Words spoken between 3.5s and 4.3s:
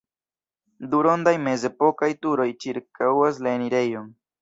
enirejon.